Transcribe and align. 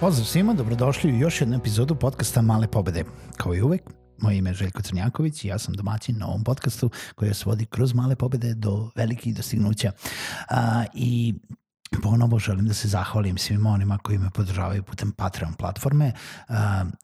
Pozdrav 0.00 0.26
svima, 0.26 0.54
dobrodošli 0.54 1.12
u 1.12 1.18
još 1.18 1.40
jednu 1.40 1.56
epizodu 1.56 1.94
podcasta 1.94 2.42
Male 2.42 2.68
pobede. 2.68 3.04
Kao 3.36 3.54
i 3.54 3.62
uvek, 3.62 3.82
moje 4.18 4.38
ime 4.38 4.50
je 4.50 4.54
Željko 4.54 4.82
Crnjaković 4.82 5.44
i 5.44 5.48
ja 5.48 5.58
sam 5.58 5.74
domaćin 5.74 6.18
na 6.18 6.26
ovom 6.26 6.44
podcastu 6.44 6.90
koji 7.14 7.34
se 7.34 7.44
vodi 7.46 7.66
kroz 7.66 7.94
male 7.94 8.16
pobede 8.16 8.54
do 8.54 8.90
velikih 8.96 9.36
dostignuća. 9.36 9.92
A, 10.50 10.84
I 10.94 11.34
ponovo 12.02 12.38
želim 12.38 12.66
da 12.66 12.74
se 12.74 12.88
zahvalim 12.88 13.38
svima 13.38 13.70
onima 13.70 13.98
koji 13.98 14.18
me 14.18 14.30
podržavaju 14.30 14.82
putem 14.82 15.12
Patreon 15.12 15.54
platforme 15.54 16.12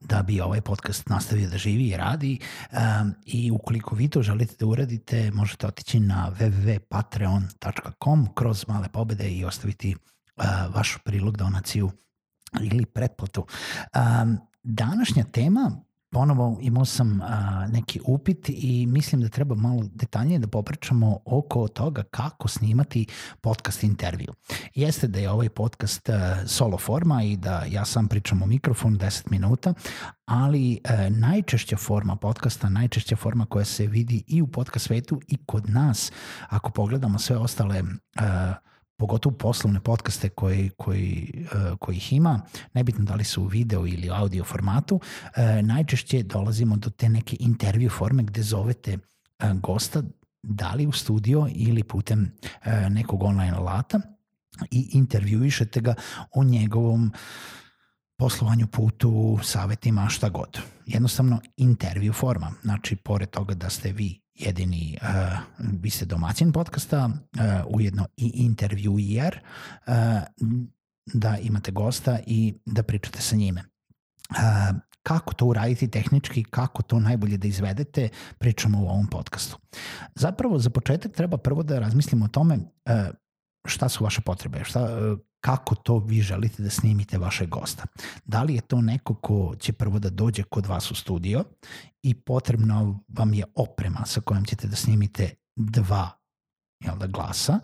da 0.00 0.22
bi 0.22 0.40
ovaj 0.40 0.60
podcast 0.60 1.08
nastavio 1.08 1.50
da 1.50 1.58
živi 1.58 1.88
i 1.88 1.96
radi 1.96 2.38
i 3.26 3.50
ukoliko 3.50 3.94
vi 3.94 4.08
to 4.08 4.22
želite 4.22 4.54
da 4.60 4.66
uradite 4.66 5.30
možete 5.30 5.66
otići 5.66 6.00
na 6.00 6.32
www.patreon.com 6.40 8.28
kroz 8.34 8.64
male 8.68 8.88
pobede 8.88 9.28
i 9.28 9.44
ostaviti 9.44 9.96
a, 10.36 10.66
vaš 10.74 10.98
prilog 11.04 11.36
donaciju 11.36 11.90
ili 12.60 12.86
pretplatu. 12.86 13.46
Um, 13.94 14.38
današnja 14.62 15.24
tema 15.24 15.84
ponovo 16.14 16.58
imao 16.60 16.84
sam 16.84 17.20
a, 17.22 17.66
neki 17.72 18.00
upit 18.06 18.48
i 18.48 18.86
mislim 18.86 19.20
da 19.20 19.28
treba 19.28 19.54
malo 19.54 19.82
detaljnije 19.94 20.38
da 20.38 20.48
popričamo 20.48 21.18
oko 21.24 21.68
toga 21.68 22.02
kako 22.02 22.48
snimati 22.48 23.06
podcast 23.40 23.82
intervju. 23.82 24.32
Jeste 24.74 25.08
da 25.08 25.18
je 25.18 25.30
ovaj 25.30 25.48
podcast 25.48 26.08
a, 26.08 26.46
solo 26.46 26.78
forma 26.78 27.22
i 27.22 27.36
da 27.36 27.64
ja 27.70 27.84
sam 27.84 28.08
pričam 28.08 28.42
u 28.42 28.46
mikrofon 28.46 28.98
10 28.98 29.30
minuta, 29.30 29.74
ali 30.24 30.80
a, 30.84 31.08
najčešća 31.10 31.76
forma 31.76 32.16
podcasta, 32.16 32.68
najčešća 32.68 33.16
forma 33.16 33.46
koja 33.46 33.64
se 33.64 33.86
vidi 33.86 34.24
i 34.26 34.42
u 34.42 34.46
podcast 34.46 34.86
svetu 34.86 35.20
i 35.28 35.36
kod 35.46 35.70
nas, 35.70 36.12
ako 36.48 36.70
pogledamo 36.70 37.18
sve 37.18 37.36
ostale 37.36 37.82
a, 38.16 38.54
pogotovo 38.96 39.36
poslovne 39.36 39.80
podcaste 39.80 40.28
koji, 40.28 40.70
koji, 40.76 41.44
uh, 41.44 41.78
koji 41.78 41.96
ih 41.96 42.12
ima, 42.12 42.40
nebitno 42.74 43.04
da 43.04 43.14
li 43.14 43.24
su 43.24 43.42
u 43.42 43.46
video 43.46 43.86
ili 43.86 44.10
audio 44.10 44.44
formatu, 44.44 44.94
uh, 44.94 45.02
najčešće 45.62 46.22
dolazimo 46.22 46.76
do 46.76 46.90
te 46.90 47.08
neke 47.08 47.36
intervju 47.40 47.90
forme 47.90 48.22
gde 48.22 48.42
zovete 48.42 48.98
uh, 48.98 49.52
gosta 49.52 50.02
da 50.42 50.74
li 50.74 50.86
u 50.86 50.92
studio 50.92 51.48
ili 51.54 51.82
putem 51.82 52.32
nekog 52.90 53.22
online 53.22 53.56
alata 53.56 54.00
i 54.70 54.88
intervjuišete 54.92 55.80
ga 55.80 55.94
o 56.30 56.44
njegovom 56.44 57.12
poslovanju, 58.16 58.66
putu, 58.66 59.38
savetima, 59.42 60.08
šta 60.08 60.28
god. 60.28 60.58
Jednostavno 60.86 61.40
intervju 61.56 62.12
forma. 62.12 62.52
Znači, 62.62 62.96
pored 62.96 63.30
toga 63.30 63.54
da 63.54 63.70
ste 63.70 63.92
vi 63.92 64.23
jedini, 64.34 64.98
uh, 65.02 65.38
vi 65.82 65.90
ste 65.90 66.04
domaćin 66.04 66.52
podcasta, 66.52 67.06
uh, 67.06 67.76
ujedno 67.76 68.06
i 68.16 68.32
intervjuijer, 68.34 69.40
uh, 69.86 69.94
da 71.06 71.36
imate 71.42 71.72
gosta 71.72 72.18
i 72.26 72.54
da 72.66 72.82
pričate 72.82 73.20
sa 73.20 73.36
njime. 73.36 73.64
Uh, 74.30 74.36
kako 75.02 75.34
to 75.34 75.46
uraditi 75.46 75.88
tehnički, 75.88 76.44
kako 76.44 76.82
to 76.82 77.00
najbolje 77.00 77.36
da 77.36 77.48
izvedete, 77.48 78.08
pričamo 78.38 78.82
u 78.82 78.88
ovom 78.88 79.06
podcastu. 79.06 79.58
Zapravo, 80.14 80.58
za 80.58 80.70
početak 80.70 81.12
treba 81.12 81.36
prvo 81.36 81.62
da 81.62 81.78
razmislimo 81.78 82.24
o 82.24 82.28
tome 82.28 82.54
uh, 82.54 82.92
šta 83.64 83.88
su 83.88 84.04
vaše 84.04 84.20
potrebe, 84.20 84.64
šta, 84.64 84.88
kako 85.40 85.74
to 85.74 85.98
vi 85.98 86.22
želite 86.22 86.62
da 86.62 86.70
snimite 86.70 87.18
vašeg 87.18 87.48
gosta. 87.48 87.84
Da 88.24 88.42
li 88.42 88.54
je 88.54 88.60
to 88.60 88.80
neko 88.80 89.14
ko 89.14 89.54
će 89.58 89.72
prvo 89.72 89.98
da 89.98 90.10
dođe 90.10 90.42
kod 90.42 90.66
vas 90.66 90.90
u 90.90 90.94
studio 90.94 91.44
i 92.02 92.14
potrebno 92.14 93.00
vam 93.08 93.34
je 93.34 93.44
oprema 93.54 94.04
sa 94.06 94.20
kojom 94.20 94.44
ćete 94.44 94.68
da 94.68 94.76
snimite 94.76 95.30
dva 95.56 96.10
jel 96.84 96.98
da, 96.98 97.06
glasa, 97.06 97.60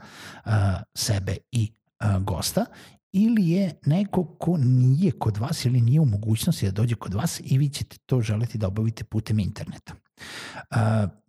sebe 0.94 1.36
i 1.52 1.72
gosta, 2.20 2.64
ili 3.12 3.48
je 3.48 3.80
neko 3.86 4.24
ko 4.24 4.56
nije 4.56 5.12
kod 5.12 5.36
vas 5.36 5.64
ili 5.64 5.80
nije 5.80 6.00
u 6.00 6.04
mogućnosti 6.04 6.66
da 6.66 6.72
dođe 6.72 6.94
kod 6.94 7.14
vas 7.14 7.40
i 7.44 7.58
vi 7.58 7.68
ćete 7.68 7.98
to 8.06 8.20
želiti 8.20 8.58
da 8.58 8.66
obavite 8.66 9.04
putem 9.04 9.38
interneta. 9.38 9.94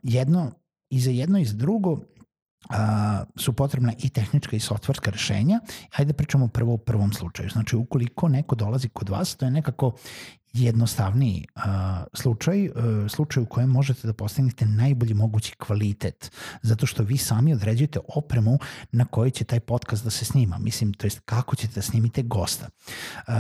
Jedno, 0.04 0.52
i 0.90 1.00
za 1.00 1.12
jedno 1.12 1.40
i 1.40 1.46
za 1.46 1.58
drugo 1.58 2.00
a, 2.70 3.24
su 3.36 3.54
potrebna 3.54 3.94
i 4.00 4.10
tehnička 4.10 4.56
i 4.56 4.60
softverska 4.60 5.12
rešenja. 5.12 5.60
Hajde 5.92 6.12
da 6.12 6.18
pričamo 6.18 6.48
prvo 6.48 6.74
u 6.74 6.78
prvom 6.78 7.14
slučaju. 7.14 7.50
Znači, 7.50 7.76
ukoliko 7.76 8.28
neko 8.28 8.56
dolazi 8.56 8.90
kod 8.90 9.10
vas, 9.10 9.36
to 9.36 9.46
je 9.46 9.52
nekako 9.52 9.96
jednostavniji 10.54 11.46
uh, 11.56 11.64
slučaj, 12.14 12.68
uh, 12.68 12.74
slučaj 13.10 13.44
u 13.44 13.46
kojem 13.46 13.70
možete 13.70 14.08
da 14.08 14.14
postignete 14.14 14.66
najbolji 14.66 15.14
mogući 15.14 15.56
kvalitet, 15.56 16.32
zato 16.62 16.86
što 16.86 17.04
vi 17.04 17.18
sami 17.18 17.54
određujete 17.54 18.00
opremu 18.16 18.60
na 18.92 19.06
kojoj 19.06 19.32
će 19.32 19.44
taj 19.44 19.60
podcast 19.60 20.04
da 20.04 20.10
se 20.10 20.26
snima. 20.26 20.58
Mislim, 20.58 20.94
to 20.94 21.08
jest 21.08 21.20
kako 21.26 21.56
ćete 21.56 21.74
da 21.74 21.82
snimite 21.82 22.22
gosta. 22.22 22.70
Uh, 23.28 23.34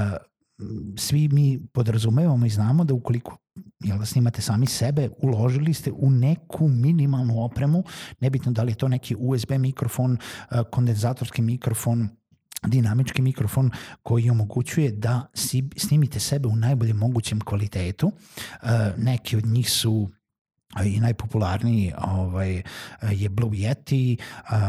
svi 0.97 1.27
mi 1.27 1.59
podrazumevamo 1.73 2.45
i 2.45 2.49
znamo 2.49 2.83
da 2.83 2.93
ukoliko 2.93 3.37
jel 3.83 3.99
da 3.99 4.05
snimate 4.05 4.41
sami 4.41 4.65
sebe, 4.65 5.09
uložili 5.21 5.73
ste 5.73 5.91
u 5.91 6.09
neku 6.09 6.67
minimalnu 6.67 7.43
opremu, 7.43 7.83
nebitno 8.19 8.51
da 8.51 8.63
li 8.63 8.71
je 8.71 8.75
to 8.75 8.87
neki 8.87 9.15
USB 9.19 9.51
mikrofon, 9.51 10.17
kondenzatorski 10.71 11.41
mikrofon, 11.41 12.09
dinamički 12.67 13.21
mikrofon 13.21 13.71
koji 14.03 14.29
omogućuje 14.29 14.91
da 14.91 15.25
snimite 15.77 16.19
sebe 16.19 16.47
u 16.47 16.55
najboljem 16.55 16.97
mogućem 16.97 17.39
kvalitetu. 17.41 18.11
Neki 18.97 19.37
od 19.37 19.45
njih 19.45 19.71
su 19.71 20.09
i 20.85 20.99
najpopularniji 20.99 21.93
ovaj, 21.97 22.61
je 23.11 23.29
Blue 23.29 23.51
Yeti, 23.51 24.17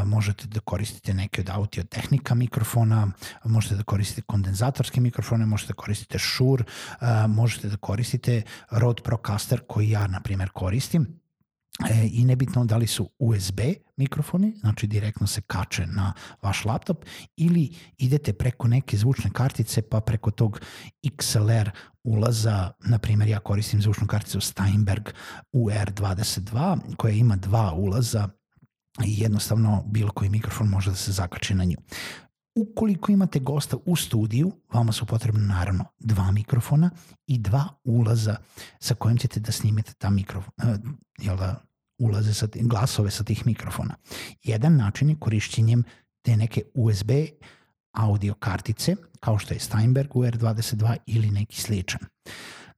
možete 0.04 0.46
da 0.46 0.60
koristite 0.60 1.14
neke 1.14 1.40
od 1.40 1.50
audio 1.50 1.84
tehnika 1.84 2.34
mikrofona, 2.34 3.12
možete 3.44 3.74
da 3.76 3.82
koristite 3.82 4.22
kondenzatorske 4.22 5.00
mikrofone, 5.00 5.46
možete 5.46 5.72
da 5.72 5.74
koristite 5.74 6.18
Shure, 6.18 6.64
možete 7.28 7.68
da 7.68 7.76
koristite 7.76 8.42
Rode 8.70 9.02
Procaster 9.02 9.60
koji 9.66 9.90
ja, 9.90 10.06
na 10.06 10.20
primjer, 10.20 10.50
koristim 10.50 11.21
e, 11.90 12.08
i 12.12 12.24
nebitno 12.24 12.64
da 12.64 12.76
li 12.76 12.86
su 12.86 13.10
USB 13.18 13.60
mikrofoni, 13.96 14.54
znači 14.60 14.86
direktno 14.86 15.26
se 15.26 15.40
kače 15.40 15.86
na 15.86 16.12
vaš 16.42 16.64
laptop 16.64 17.04
ili 17.36 17.74
idete 17.98 18.32
preko 18.32 18.68
neke 18.68 18.96
zvučne 18.96 19.30
kartice 19.30 19.82
pa 19.82 20.00
preko 20.00 20.30
tog 20.30 20.60
XLR 21.02 21.70
ulaza, 22.04 22.70
na 22.80 22.98
primjer 22.98 23.28
ja 23.28 23.38
koristim 23.38 23.82
zvučnu 23.82 24.06
karticu 24.06 24.40
Steinberg 24.40 25.08
UR22 25.52 26.96
koja 26.96 27.12
ima 27.12 27.36
dva 27.36 27.72
ulaza 27.72 28.28
i 29.04 29.20
jednostavno 29.20 29.84
bilo 29.86 30.10
koji 30.10 30.30
mikrofon 30.30 30.68
može 30.68 30.90
da 30.90 30.96
se 30.96 31.12
zakače 31.12 31.54
na 31.54 31.64
nju. 31.64 31.76
Ukoliko 32.54 33.12
imate 33.12 33.38
gosta 33.38 33.76
u 33.84 33.96
studiju, 33.96 34.52
vama 34.72 34.92
su 34.92 35.06
potrebno 35.06 35.40
naravno 35.40 35.84
dva 35.98 36.30
mikrofona 36.30 36.90
i 37.26 37.38
dva 37.38 37.68
ulaza 37.84 38.36
sa 38.78 38.94
kojim 38.94 39.18
ćete 39.18 39.40
da 39.40 39.52
snimete 39.52 39.92
ta 39.98 40.10
mikrofon, 40.10 40.52
uh, 40.62 40.76
jel 41.18 41.36
da, 41.36 41.62
ulaze 41.98 42.34
sa 42.34 42.46
glasove 42.54 43.10
sa 43.10 43.24
tih 43.24 43.46
mikrofona. 43.46 43.94
Jedan 44.42 44.76
način 44.76 45.08
je 45.08 45.16
korišćenjem 45.20 45.84
te 46.22 46.36
neke 46.36 46.62
USB 46.74 47.10
audio 47.92 48.34
kartice, 48.34 48.96
kao 49.20 49.38
što 49.38 49.54
je 49.54 49.60
Steinberg 49.60 50.10
UR22 50.10 50.96
ili 51.06 51.30
neki 51.30 51.60
sličan. 51.60 52.00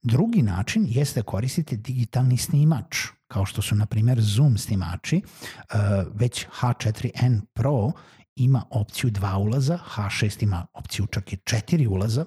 Drugi 0.01 0.41
način 0.41 0.85
jeste 0.89 1.19
da 1.19 1.25
koristite 1.25 1.75
digitalni 1.75 2.37
snimač, 2.37 2.97
kao 3.27 3.45
što 3.45 3.61
su 3.61 3.75
na 3.75 3.85
primjer 3.85 4.21
Zoom 4.21 4.57
snimači, 4.57 5.21
uh, 5.25 5.79
već 6.13 6.45
H4n 6.61 7.41
Pro 7.53 7.91
ima 8.35 8.63
opciju 8.69 9.09
dva 9.09 9.37
ulaza, 9.37 9.79
H6 9.95 10.43
ima 10.43 10.65
opciju 10.73 11.05
čak 11.05 11.33
i 11.33 11.37
četiri 11.37 11.87
ulaza, 11.87 12.25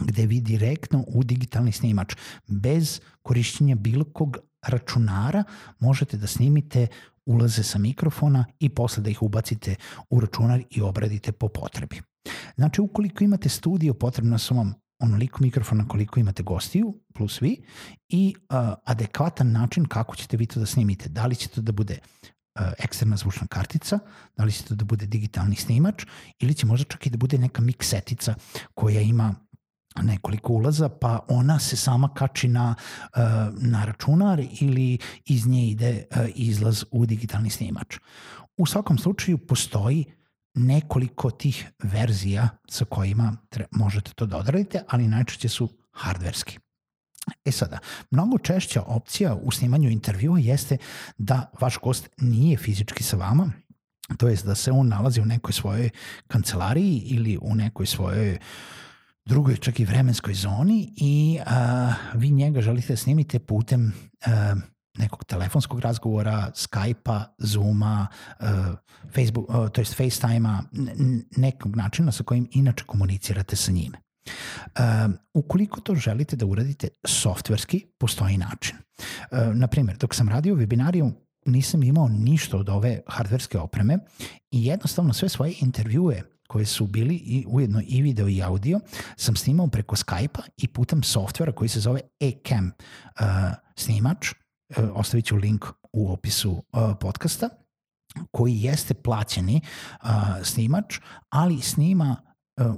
gde 0.00 0.26
vi 0.26 0.40
direktno 0.40 1.04
u 1.06 1.24
digitalni 1.24 1.72
snimač 1.72 2.14
bez 2.46 3.00
korišćenja 3.22 3.74
bilo 3.74 4.04
kog 4.04 4.38
računara 4.62 5.44
možete 5.78 6.16
da 6.16 6.26
snimite 6.26 6.86
ulaze 7.26 7.62
sa 7.62 7.78
mikrofona 7.78 8.44
i 8.58 8.68
posle 8.68 9.02
da 9.02 9.10
ih 9.10 9.22
ubacite 9.22 9.74
u 10.10 10.20
računar 10.20 10.62
i 10.70 10.80
obradite 10.80 11.32
po 11.32 11.48
potrebi. 11.48 12.00
Znači, 12.56 12.80
ukoliko 12.80 13.24
imate 13.24 13.48
studio, 13.48 13.94
potrebno 13.94 14.38
su 14.38 14.54
vam 14.54 14.74
onoliko 14.98 15.42
mikrofona 15.42 15.88
koliko 15.88 16.20
imate 16.20 16.42
gostiju, 16.42 16.94
plus 17.14 17.42
vi, 17.42 17.62
i 18.08 18.34
uh, 18.36 18.56
adekvatan 18.84 19.52
način 19.52 19.84
kako 19.84 20.16
ćete 20.16 20.36
vi 20.36 20.46
to 20.46 20.60
da 20.60 20.66
snimite. 20.66 21.08
Da 21.08 21.26
li 21.26 21.34
će 21.34 21.48
to 21.48 21.60
da 21.60 21.72
bude 21.72 21.98
eksterna 22.78 23.16
zvučna 23.16 23.46
kartica, 23.46 23.98
da 24.36 24.44
li 24.44 24.52
će 24.52 24.64
to 24.64 24.74
da 24.74 24.84
bude 24.84 25.06
digitalni 25.06 25.56
snimač 25.56 26.04
ili 26.38 26.54
će 26.54 26.66
možda 26.66 26.84
čak 26.84 27.06
i 27.06 27.10
da 27.10 27.16
bude 27.16 27.38
neka 27.38 27.62
miksetica 27.62 28.34
koja 28.74 29.00
ima 29.00 29.34
nekoliko 30.02 30.52
ulaza, 30.52 30.88
pa 30.88 31.18
ona 31.28 31.58
se 31.58 31.76
sama 31.76 32.14
kači 32.14 32.48
na, 32.48 32.74
uh, 32.74 33.20
na 33.62 33.84
računar 33.84 34.40
ili 34.60 34.98
iz 35.24 35.46
nje 35.46 35.68
ide 35.68 36.04
uh, 36.10 36.26
izlaz 36.34 36.84
u 36.90 37.06
digitalni 37.06 37.50
snimač. 37.50 37.98
U 38.56 38.66
svakom 38.66 38.98
slučaju 38.98 39.38
postoji 39.38 40.04
nekoliko 40.54 41.30
tih 41.30 41.66
verzija 41.82 42.48
sa 42.68 42.84
kojima 42.84 43.36
možete 43.70 44.12
to 44.14 44.26
da 44.26 44.36
odradite, 44.36 44.82
ali 44.88 45.08
najčešće 45.08 45.48
su 45.48 45.68
hardverski. 45.92 46.58
E 47.44 47.52
sada, 47.52 47.78
mnogo 48.10 48.38
češća 48.38 48.82
opcija 48.82 49.34
u 49.34 49.50
snimanju 49.50 49.90
intervjua 49.90 50.38
jeste 50.38 50.76
da 51.18 51.50
vaš 51.60 51.78
gost 51.78 52.08
nije 52.18 52.56
fizički 52.56 53.02
sa 53.02 53.16
vama, 53.16 53.52
to 54.18 54.28
jest 54.28 54.46
da 54.46 54.54
se 54.54 54.72
on 54.72 54.88
nalazi 54.88 55.20
u 55.20 55.24
nekoj 55.24 55.52
svojoj 55.52 55.90
kancelariji 56.26 57.02
ili 57.04 57.38
u 57.42 57.54
nekoj 57.54 57.86
svojoj 57.86 58.38
drugoj 59.24 59.56
čak 59.56 59.80
i 59.80 59.84
vremenskoj 59.84 60.34
zoni 60.34 60.92
i 60.96 61.38
a, 61.46 61.92
vi 62.14 62.30
njega 62.30 62.60
želite 62.60 62.92
da 62.92 62.96
snimite 62.96 63.38
putem 63.38 63.92
a, 64.26 64.54
nekog 64.98 65.24
telefonskog 65.24 65.80
razgovora, 65.80 66.50
Skype-a, 66.54 67.24
Zoom-a, 67.38 68.06
Facebook, 69.14 69.46
to 69.72 69.80
jest 69.80 69.96
FaceTime-a, 69.96 70.62
nekog 71.36 71.76
načina 71.76 72.12
sa 72.12 72.24
kojim 72.24 72.48
inače 72.52 72.84
komunicirate 72.84 73.56
sa 73.56 73.72
njime. 73.72 74.01
Uh, 74.26 75.14
ukoliko 75.34 75.80
to 75.80 75.94
želite 75.94 76.36
da 76.36 76.46
uradite 76.46 76.88
softverski, 77.04 77.86
postoji 77.98 78.36
način. 78.36 78.76
Uh, 78.76 79.38
naprimjer, 79.54 79.96
dok 79.96 80.14
sam 80.14 80.28
radio 80.28 80.54
webinariju, 80.54 81.12
nisam 81.46 81.82
imao 81.82 82.08
ništa 82.08 82.56
od 82.56 82.68
ove 82.68 83.00
hardverske 83.06 83.58
opreme 83.58 83.98
i 84.50 84.66
jednostavno 84.66 85.12
sve 85.12 85.28
svoje 85.28 85.54
intervjue 85.60 86.22
koje 86.48 86.66
su 86.66 86.86
bili 86.86 87.14
i 87.14 87.44
ujedno 87.48 87.82
i 87.86 88.02
video 88.02 88.28
i 88.28 88.42
audio 88.42 88.80
sam 89.16 89.36
snimao 89.36 89.66
preko 89.66 89.96
Skype-a 89.96 90.42
i 90.56 90.68
putem 90.68 91.02
softvera 91.02 91.52
koji 91.52 91.68
se 91.68 91.80
zove 91.80 92.00
Ecamm 92.20 92.66
uh, 92.66 93.26
snimač 93.76 94.26
E, 94.76 94.82
ostavit 94.82 95.24
ću 95.24 95.36
link 95.36 95.64
u 95.92 96.12
opisu 96.12 96.64
e, 96.72 96.78
podcasta, 97.00 97.48
koji 98.30 98.62
jeste 98.62 98.94
plaćeni 98.94 99.56
e, 99.56 99.64
snimač, 100.44 100.98
ali 101.28 101.60
snima 101.60 102.16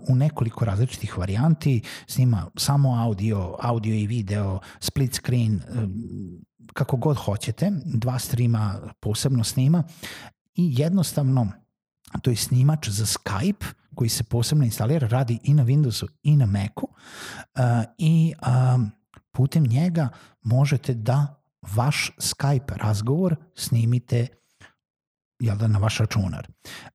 u 0.09 0.15
nekoliko 0.15 0.65
različitih 0.65 1.19
varijanti, 1.19 1.81
snima 2.07 2.47
samo 2.57 3.03
audio, 3.03 3.57
audio 3.61 3.95
i 3.95 4.07
video, 4.07 4.59
split 4.81 5.15
screen, 5.15 5.61
kako 6.73 6.97
god 6.97 7.17
hoćete, 7.17 7.73
dva 7.85 8.19
streama 8.19 8.81
posebno 9.01 9.45
snima 9.45 9.85
i 10.55 10.75
jednostavno 10.79 11.53
to 12.23 12.31
je 12.31 12.37
snimač 12.37 12.89
za 12.89 13.05
Skype 13.05 13.65
koji 13.95 14.09
se 14.09 14.25
posebno 14.25 14.65
instalira, 14.65 15.09
radi 15.09 15.39
i 15.43 15.55
na 15.55 15.65
Windowsu 15.65 16.07
i 16.23 16.37
na 16.37 16.47
Macu 16.47 16.89
uh, 16.89 17.63
i 17.99 18.35
putem 19.33 19.65
njega 19.65 20.09
možete 20.43 20.95
da 20.95 21.41
vaš 21.75 22.11
Skype 22.19 22.77
razgovor 22.77 23.37
snimite 23.55 24.27
jel 25.39 25.57
da, 25.57 25.67
na 25.67 25.79
vaš 25.79 25.99
računar. 25.99 26.49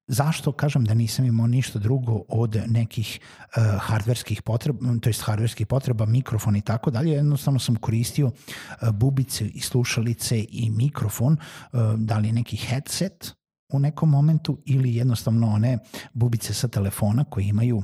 Zašto 0.08 0.52
kažem 0.52 0.86
da 0.86 0.94
nisam 0.94 1.26
imao 1.26 1.48
ništa 1.48 1.80
drugo 1.80 2.22
od 2.28 2.64
nekih 2.68 3.20
uh, 3.20 3.64
hardverskih 3.82 4.42
potreba, 4.42 4.80
to 5.02 5.10
jest 5.10 5.22
hardverskih 5.22 5.68
potreba, 5.68 6.06
mikrofon 6.06 6.56
i 6.56 6.62
tako 6.62 6.92
dalje, 6.92 7.12
jednostavno 7.12 7.60
sam 7.60 7.76
koristio 7.76 8.28
uh, 8.28 8.90
bubice 8.92 9.46
i 9.46 9.60
slušalice 9.62 10.46
i 10.50 10.70
mikrofon, 10.70 11.34
uh, 11.34 11.80
da 11.98 12.18
li 12.18 12.32
neki 12.32 12.58
headset 12.58 13.34
u 13.74 13.80
nekom 13.80 14.10
momentu 14.10 14.62
ili 14.66 14.96
jednostavno 14.96 15.48
one 15.48 15.78
bubice 16.14 16.54
sa 16.54 16.68
telefona 16.68 17.24
koji 17.24 17.46
imaju 17.46 17.84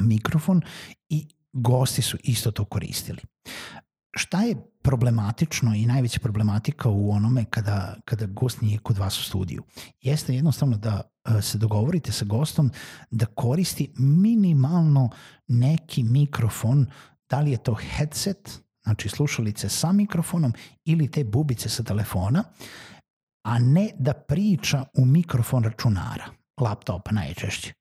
mikrofon 0.00 0.62
i 1.08 1.28
gosti 1.52 2.02
su 2.02 2.18
isto 2.22 2.50
to 2.50 2.64
koristili 2.64 3.20
šta 4.16 4.42
je 4.42 4.56
problematično 4.82 5.74
i 5.74 5.86
najveća 5.86 6.20
problematika 6.20 6.88
u 6.88 7.10
onome 7.10 7.44
kada, 7.44 7.96
kada 8.04 8.26
gost 8.26 8.60
nije 8.60 8.78
kod 8.78 8.98
vas 8.98 9.20
u 9.20 9.22
studiju? 9.24 9.62
Jeste 10.00 10.34
jednostavno 10.34 10.76
da 10.76 11.00
e, 11.38 11.42
se 11.42 11.58
dogovorite 11.58 12.12
sa 12.12 12.24
gostom 12.24 12.70
da 13.10 13.26
koristi 13.26 13.92
minimalno 13.98 15.10
neki 15.48 16.02
mikrofon, 16.02 16.86
da 17.30 17.40
li 17.40 17.50
je 17.50 17.62
to 17.62 17.74
headset, 17.74 18.60
znači 18.82 19.08
slušalice 19.08 19.68
sa 19.68 19.92
mikrofonom 19.92 20.52
ili 20.84 21.10
te 21.10 21.24
bubice 21.24 21.68
sa 21.68 21.82
telefona, 21.82 22.44
a 23.44 23.58
ne 23.58 23.90
da 23.98 24.12
priča 24.12 24.84
u 24.94 25.04
mikrofon 25.04 25.64
računara, 25.64 26.26
laptopa 26.60 27.12
najčešće. 27.12 27.72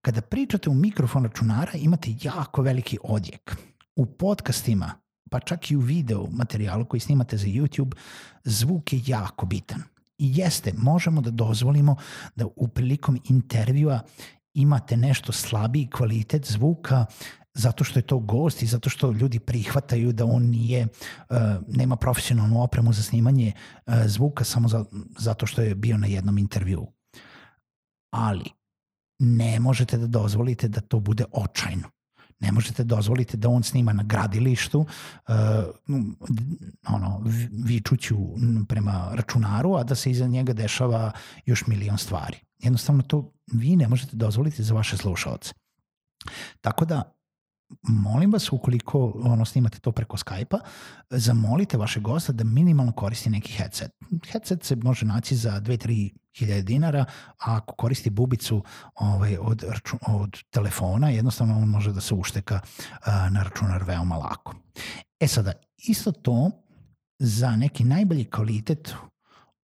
Kada 0.00 0.20
pričate 0.20 0.70
u 0.70 0.74
mikrofon 0.74 1.24
računara 1.24 1.72
imate 1.74 2.14
jako 2.22 2.62
veliki 2.62 2.98
odjek. 3.02 3.56
U 3.96 4.06
podcastima 4.06 5.01
pa 5.30 5.40
čak 5.40 5.70
i 5.70 5.76
u 5.76 5.80
video 5.80 6.26
materijalu 6.30 6.84
koji 6.84 7.00
snimate 7.00 7.36
za 7.36 7.46
YouTube, 7.46 7.94
zvuk 8.44 8.92
je 8.92 9.02
jako 9.06 9.46
bitan. 9.46 9.82
I 10.18 10.38
jeste, 10.38 10.72
možemo 10.76 11.20
da 11.20 11.30
dozvolimo 11.30 11.96
da 12.36 12.46
u 12.56 12.68
prilikom 12.68 13.18
intervjua 13.28 14.00
imate 14.54 14.96
nešto 14.96 15.32
slabiji 15.32 15.90
kvalitet 15.90 16.52
zvuka 16.52 17.06
zato 17.54 17.84
što 17.84 17.98
je 17.98 18.06
to 18.06 18.18
gost 18.18 18.62
i 18.62 18.66
zato 18.66 18.90
što 18.90 19.10
ljudi 19.10 19.38
prihvataju 19.38 20.12
da 20.12 20.24
on 20.24 20.42
nije, 20.42 20.86
uh, 20.86 21.36
nema 21.68 21.96
profesionalnu 21.96 22.62
opremu 22.62 22.92
za 22.92 23.02
snimanje 23.02 23.52
uh, 23.86 23.94
zvuka 24.06 24.44
samo 24.44 24.68
za, 24.68 24.84
zato 25.18 25.46
što 25.46 25.62
je 25.62 25.74
bio 25.74 25.98
na 25.98 26.06
jednom 26.06 26.38
intervjuu. 26.38 26.92
Ali 28.10 28.44
ne 29.18 29.60
možete 29.60 29.96
da 29.96 30.06
dozvolite 30.06 30.68
da 30.68 30.80
to 30.80 31.00
bude 31.00 31.24
očajno. 31.32 31.88
Ne 32.42 32.52
možete 32.52 32.84
dozvoliti 32.84 33.36
da 33.36 33.48
on 33.48 33.62
snima 33.62 33.92
na 33.92 34.02
gradilištu 34.02 34.78
uh, 34.78 35.34
ono, 36.88 37.22
vičuću 37.64 38.16
prema 38.68 39.10
računaru, 39.12 39.74
a 39.74 39.84
da 39.84 39.94
se 39.94 40.10
iza 40.10 40.26
njega 40.26 40.52
dešava 40.52 41.12
još 41.46 41.66
milion 41.66 41.98
stvari. 41.98 42.36
Jednostavno 42.58 43.02
to 43.02 43.32
vi 43.52 43.76
ne 43.76 43.88
možete 43.88 44.16
dozvoliti 44.16 44.62
za 44.62 44.74
vaše 44.74 44.96
slušalce. 44.96 45.52
Tako 46.60 46.84
da 46.84 47.12
molim 47.82 48.32
vas, 48.32 48.52
ukoliko 48.52 49.12
ono, 49.24 49.44
snimate 49.44 49.78
to 49.78 49.92
preko 49.92 50.16
Skype-a, 50.16 50.58
zamolite 51.10 51.76
vaše 51.76 52.00
gosta 52.00 52.32
da 52.32 52.44
minimalno 52.44 52.92
koristi 52.92 53.30
neki 53.30 53.52
headset. 53.52 53.90
Headset 54.32 54.64
se 54.64 54.76
može 54.76 55.06
naći 55.06 55.36
za 55.36 55.60
2-3 55.60 56.10
hiljade 56.38 56.62
dinara, 56.62 57.04
a 57.38 57.56
ako 57.56 57.74
koristi 57.74 58.10
bubicu 58.10 58.64
ovaj, 58.94 59.36
od, 59.40 59.62
račun, 59.68 59.98
od 60.06 60.42
telefona, 60.50 61.10
jednostavno 61.10 61.56
on 61.56 61.68
može 61.68 61.92
da 61.92 62.00
se 62.00 62.14
ušteka 62.14 62.60
a, 63.04 63.28
na 63.30 63.42
računar 63.42 63.82
veoma 63.82 64.16
lako. 64.16 64.54
E 65.20 65.28
sada, 65.28 65.52
isto 65.76 66.12
to 66.12 66.50
za 67.18 67.56
neki 67.56 67.84
najbolji 67.84 68.24
kvalitet 68.24 68.94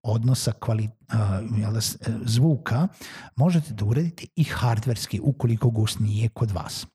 odnosa 0.03 0.53
kvali, 0.53 0.85
uh, 0.85 1.73
da, 1.73 1.81
zvuka 2.25 2.89
možete 3.37 3.75
da 3.75 3.85
uradite 3.85 4.27
i 4.37 4.45
hardverski 4.45 5.21
ukoliko 5.21 5.71
gost 5.71 5.99
nije 6.01 6.29
kod 6.29 6.51
vas. 6.51 6.87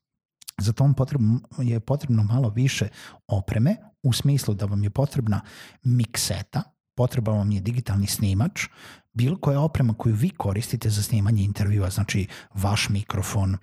Za 0.58 0.72
to 0.72 0.92
potrebno, 0.96 1.40
je 1.58 1.80
potrebno 1.80 2.22
malo 2.22 2.48
više 2.48 2.88
opreme, 3.26 3.76
u 4.02 4.12
smislu 4.12 4.54
da 4.54 4.66
vam 4.66 4.84
je 4.84 4.90
potrebna 4.90 5.40
mikseta, 5.82 6.62
potreba 6.96 7.32
vam 7.32 7.50
je 7.50 7.60
digitalni 7.60 8.06
snimač, 8.06 8.66
bilo 9.14 9.38
koja 9.38 9.60
oprema 9.60 9.94
koju 9.94 10.14
vi 10.14 10.30
koristite 10.30 10.90
za 10.90 11.02
snimanje 11.02 11.42
intervjua, 11.42 11.90
znači 11.90 12.26
vaš 12.54 12.88
mikrofon 12.88 13.56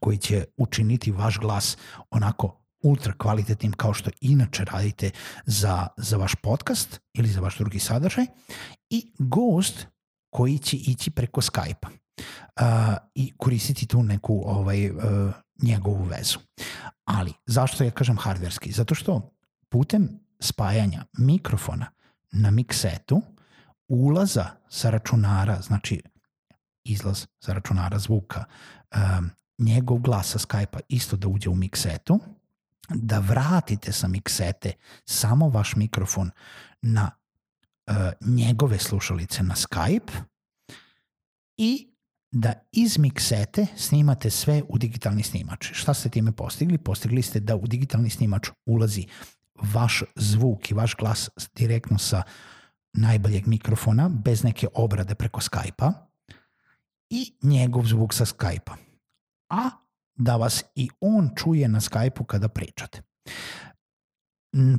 koji 0.00 0.18
će 0.18 0.44
učiniti 0.56 1.12
vaš 1.12 1.38
glas 1.38 1.76
onako 2.10 2.60
ultra 2.82 3.12
kvalitetnim 3.18 3.72
kao 3.72 3.94
što 3.94 4.10
inače 4.20 4.64
radite 4.64 5.10
za, 5.46 5.86
za 5.96 6.16
vaš 6.16 6.34
podcast 6.34 7.00
ili 7.14 7.28
za 7.28 7.40
vaš 7.40 7.58
drugi 7.58 7.78
sadržaj 7.78 8.26
i 8.90 9.12
gost 9.18 9.86
koji 10.30 10.58
će 10.58 10.76
ići 10.76 11.10
preko 11.10 11.40
Skype-a 11.40 11.88
uh, 11.88 12.96
i 13.14 13.32
koristiti 13.36 13.86
tu 13.86 14.02
neku 14.02 14.42
ovaj, 14.46 14.90
uh, 14.90 14.96
njegovu 15.62 16.04
vezu. 16.04 16.38
Ali, 17.04 17.32
zašto 17.46 17.84
ja 17.84 17.90
kažem 17.90 18.18
hardverski? 18.18 18.72
Zato 18.72 18.94
što 18.94 19.30
putem 19.68 20.20
spajanja 20.40 21.04
mikrofona 21.18 21.86
na 22.32 22.50
miksetu, 22.50 23.22
ulaza 23.88 24.46
sa 24.68 24.90
računara, 24.90 25.60
znači 25.60 26.02
izlaz 26.84 27.26
sa 27.40 27.52
računara 27.52 27.98
zvuka, 27.98 28.44
um, 28.94 29.30
njegov 29.58 29.98
glas 29.98 30.30
sa 30.30 30.38
Skype-a 30.38 30.80
isto 30.88 31.16
da 31.16 31.28
uđe 31.28 31.48
u 31.48 31.54
miksetu, 31.54 32.20
da 32.88 33.18
vratite 33.18 33.92
sa 33.92 34.08
miksete 34.08 34.72
samo 35.04 35.48
vaš 35.48 35.76
mikrofon 35.76 36.30
na 36.82 37.10
njegove 38.20 38.78
slušalice 38.78 39.42
na 39.42 39.54
Skype 39.54 40.12
i 41.56 41.90
da 42.30 42.52
iz 42.72 42.98
miksete 42.98 43.66
snimate 43.76 44.30
sve 44.30 44.62
u 44.68 44.78
digitalni 44.78 45.22
snimač. 45.22 45.70
Šta 45.72 45.94
ste 45.94 46.08
time 46.08 46.32
postigli? 46.32 46.78
Postigli 46.78 47.22
ste 47.22 47.40
da 47.40 47.56
u 47.56 47.66
digitalni 47.66 48.10
snimač 48.10 48.48
ulazi 48.66 49.06
vaš 49.62 50.02
zvuk 50.16 50.70
i 50.70 50.74
vaš 50.74 50.94
glas 50.94 51.30
direktno 51.54 51.98
sa 51.98 52.22
najboljeg 52.94 53.46
mikrofona, 53.46 54.08
bez 54.08 54.44
neke 54.44 54.68
obrade 54.74 55.14
preko 55.14 55.40
Skype-a 55.40 55.92
i 57.10 57.32
njegov 57.42 57.86
zvuk 57.86 58.14
sa 58.14 58.24
Skype-a. 58.24 58.76
A 59.50 59.70
da 60.16 60.36
vas 60.36 60.64
i 60.74 60.88
on 61.00 61.30
čuje 61.36 61.68
na 61.68 61.80
Skype-u 61.80 62.24
kada 62.24 62.48
pričate. 62.48 63.02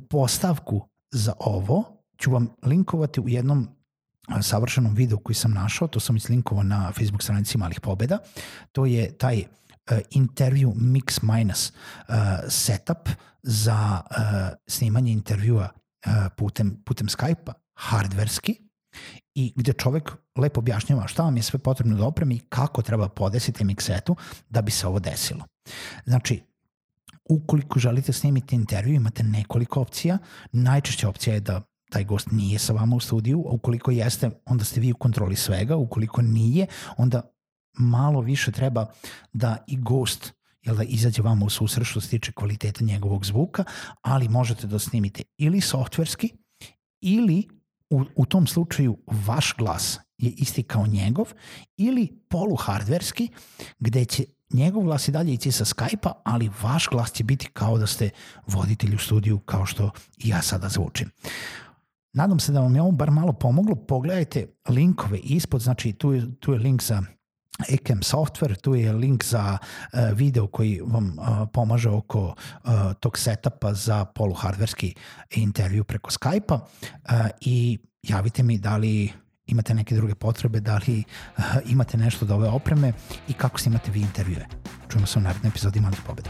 Postavku 0.09 0.87
za 1.11 1.33
ovo 1.39 1.83
ću 2.17 2.31
vam 2.31 2.49
linkovati 2.63 3.21
u 3.21 3.29
jednom 3.29 3.67
savršenom 4.41 4.93
videu 4.93 5.17
koji 5.17 5.35
sam 5.35 5.51
našao, 5.51 5.87
to 5.87 5.99
sam 5.99 6.15
islinkovao 6.15 6.63
na 6.63 6.91
Facebook 6.91 7.23
stranici 7.23 7.57
Malih 7.57 7.81
pobeda, 7.81 8.17
to 8.71 8.85
je 8.85 9.17
taj 9.17 9.39
uh, 9.39 9.97
intervju 10.11 10.73
Mix 10.77 11.35
Minus 11.35 11.71
uh, 11.71 12.15
setup 12.49 13.09
za 13.43 14.01
uh, 14.01 14.17
snimanje 14.67 15.11
intervjua 15.11 15.69
uh, 16.05 16.11
putem, 16.37 16.81
putem 16.85 17.07
Skype-a, 17.07 17.53
hardverski, 17.75 18.65
i 19.35 19.53
gde 19.55 19.73
čovek 19.73 20.11
lepo 20.35 20.59
objašnjava 20.59 21.07
šta 21.07 21.23
vam 21.23 21.37
je 21.37 21.43
sve 21.43 21.59
potrebno 21.59 21.97
da 21.97 22.05
opremi 22.05 22.35
i 22.35 22.39
kako 22.49 22.81
treba 22.81 23.09
podesiti 23.09 23.63
miksetu 23.63 24.15
da 24.49 24.61
bi 24.61 24.71
se 24.71 24.87
ovo 24.87 24.99
desilo. 24.99 25.45
Znači, 26.05 26.41
ukoliko 27.29 27.79
želite 27.79 28.13
snimiti 28.13 28.55
intervju, 28.55 28.93
imate 28.93 29.23
nekoliko 29.23 29.81
opcija. 29.81 30.17
Najčešća 30.51 31.09
opcija 31.09 31.33
je 31.33 31.39
da 31.39 31.61
taj 31.91 32.03
gost 32.03 32.31
nije 32.31 32.59
sa 32.59 32.73
vama 32.73 32.95
u 32.95 32.99
studiju, 32.99 33.45
a 33.47 33.51
ukoliko 33.51 33.91
jeste, 33.91 34.29
onda 34.45 34.63
ste 34.63 34.79
vi 34.79 34.91
u 34.91 34.97
kontroli 34.97 35.35
svega, 35.35 35.75
ukoliko 35.75 36.21
nije, 36.21 36.67
onda 36.97 37.21
malo 37.73 38.21
više 38.21 38.51
treba 38.51 38.85
da 39.33 39.57
i 39.67 39.77
gost 39.77 40.33
jel 40.61 40.75
da 40.75 40.83
izađe 40.83 41.21
vama 41.21 41.45
u 41.45 41.49
susret 41.49 41.87
što 41.87 42.01
se 42.01 42.09
tiče 42.09 42.31
kvaliteta 42.31 42.83
njegovog 42.83 43.25
zvuka, 43.25 43.63
ali 44.01 44.29
možete 44.29 44.67
da 44.67 44.79
snimite 44.79 45.23
ili 45.37 45.61
softverski 45.61 46.29
ili 47.01 47.47
u, 47.89 48.03
u 48.15 48.25
tom 48.25 48.47
slučaju 48.47 48.97
vaš 49.25 49.53
glas 49.57 49.99
je 50.17 50.29
isti 50.29 50.63
kao 50.63 50.87
njegov 50.87 51.33
ili 51.77 52.19
poluhardverski 52.29 53.29
gde 53.79 54.05
će 54.05 54.23
njegov 54.53 54.83
glas 54.83 55.07
i 55.07 55.11
dalje 55.11 55.33
ići 55.33 55.51
sa 55.51 55.65
Skype-a, 55.65 56.11
ali 56.23 56.51
vaš 56.61 56.87
glas 56.87 57.11
će 57.11 57.23
biti 57.23 57.47
kao 57.53 57.77
da 57.77 57.87
ste 57.87 58.09
voditelj 58.47 58.95
u 58.95 58.97
studiju 58.97 59.39
kao 59.39 59.65
što 59.65 59.91
i 60.17 60.29
ja 60.29 60.41
sada 60.41 60.69
zvučim. 60.69 61.11
Nadam 62.13 62.39
se 62.39 62.51
da 62.51 62.59
vam 62.59 62.75
je 62.75 62.81
ovo 62.81 62.91
bar 62.91 63.11
malo 63.11 63.33
pomoglo. 63.33 63.75
Pogledajte 63.75 64.47
linkove 64.69 65.19
ispod, 65.19 65.61
znači 65.61 65.93
tu 65.93 66.13
je, 66.13 66.39
tu 66.39 66.53
je 66.53 66.59
link 66.59 66.83
za 66.83 67.03
Ecam 67.69 68.03
software, 68.03 68.55
tu 68.61 68.75
je 68.75 68.93
link 68.93 69.23
za 69.23 69.57
uh, 69.57 69.99
video 70.13 70.47
koji 70.47 70.81
vam 70.83 71.17
uh, 71.19 71.47
pomaže 71.53 71.89
oko 71.89 72.19
uh, 72.25 72.71
tog 72.99 73.17
setupa 73.17 73.73
za 73.73 74.05
poluhardverski 74.05 74.95
intervju 75.31 75.83
preko 75.83 76.11
Skype-a 76.11 76.59
i 77.41 77.79
javite 78.03 78.43
mi 78.43 78.57
da 78.57 78.77
li 78.77 79.11
imate 79.47 79.73
neke 79.73 79.95
druge 79.95 80.15
potrebe, 80.15 80.59
da 80.59 80.79
li 80.87 81.03
imate 81.65 81.97
nešto 81.97 82.25
od 82.25 82.31
ove 82.31 82.49
opreme 82.49 82.93
i 83.27 83.33
kako 83.33 83.59
snimate 83.59 83.91
vi 83.91 84.01
intervjue. 84.01 84.45
Čujemo 84.89 85.07
se 85.07 85.19
u 85.19 85.21
narednoj 85.21 85.49
epizodi 85.49 85.79
Malih 85.79 85.99
pobeda. 86.07 86.29